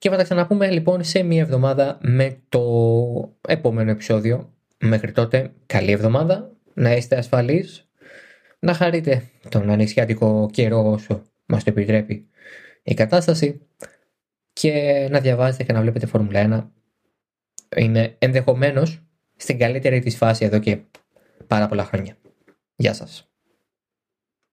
[0.00, 2.62] Και θα τα ξαναπούμε λοιπόν σε μία εβδομάδα με το
[3.48, 4.54] επόμενο επεισόδιο.
[4.78, 7.88] Μέχρι τότε, καλή εβδομάδα, να είστε ασφαλείς,
[8.58, 12.28] να χαρείτε τον ανοιξιάτικο καιρό όσο μας το επιτρέπει
[12.82, 13.60] η κατάσταση
[14.52, 16.70] και να διαβάζετε και να βλέπετε Φόρμουλα
[17.70, 17.76] 1.
[17.76, 19.02] Είναι ενδεχομένως
[19.36, 20.78] στην καλύτερη της φάση εδώ και
[21.46, 22.16] πάρα πολλά χρόνια.
[22.76, 23.29] Γεια σας.